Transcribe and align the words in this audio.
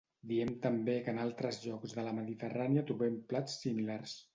Diem 0.29 0.53
també 0.63 0.95
que 1.03 1.13
en 1.15 1.21
altres 1.27 1.61
llocs 1.67 1.95
de 2.01 2.09
la 2.11 2.17
Mediterrània 2.23 2.89
trobem 2.93 3.25
plats 3.33 3.65
similars 3.67 4.23